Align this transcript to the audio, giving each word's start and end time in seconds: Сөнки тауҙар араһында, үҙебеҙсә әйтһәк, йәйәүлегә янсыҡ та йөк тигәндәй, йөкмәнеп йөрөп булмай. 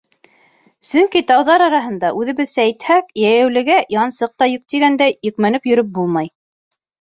Сөнки 0.85 1.19
тауҙар 1.31 1.63
араһында, 1.65 2.09
үҙебеҙсә 2.21 2.63
әйтһәк, 2.69 3.11
йәйәүлегә 3.25 3.77
янсыҡ 3.97 4.35
та 4.43 4.49
йөк 4.55 4.65
тигәндәй, 4.75 5.15
йөкмәнеп 5.31 5.71
йөрөп 5.73 5.93
булмай. 6.01 6.33